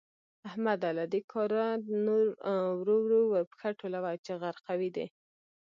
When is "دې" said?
1.13-1.21